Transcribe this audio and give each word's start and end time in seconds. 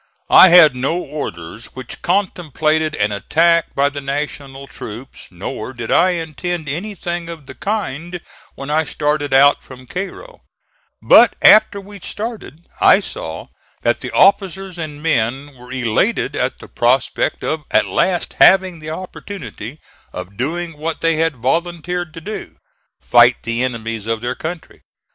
I 0.31 0.47
had 0.49 0.75
no 0.75 0.99
orders 0.99 1.75
which 1.75 2.01
contemplated 2.01 2.95
an 2.95 3.11
attack 3.11 3.75
by 3.75 3.89
the 3.89 4.01
National 4.01 4.65
troops, 4.65 5.27
nor 5.29 5.73
did 5.73 5.91
I 5.91 6.13
intend 6.13 6.67
anything 6.67 7.29
of 7.29 7.45
the 7.45 7.53
kind 7.53 8.19
when 8.55 8.71
I 8.71 8.83
started 8.83 9.31
out 9.31 9.61
from 9.61 9.85
Cairo; 9.85 10.41
but 11.03 11.35
after 11.43 11.79
we 11.79 11.99
started 11.99 12.65
I 12.79 12.99
saw 12.99 13.49
that 13.83 13.99
the 13.99 14.09
officers 14.09 14.79
and 14.79 15.03
men 15.03 15.55
were 15.55 15.71
elated 15.71 16.35
at 16.35 16.57
the 16.57 16.67
prospect 16.67 17.43
of 17.43 17.63
at 17.69 17.85
last 17.85 18.37
having 18.39 18.79
the 18.79 18.89
opportunity 18.89 19.79
of 20.11 20.35
doing 20.35 20.77
what 20.79 21.01
they 21.01 21.17
had 21.17 21.35
volunteered 21.35 22.11
to 22.15 22.21
do 22.21 22.57
fight 23.03 23.43
the 23.43 23.61
enemies 23.63 24.07
of 24.07 24.21
their 24.21 24.33
country. 24.33 24.81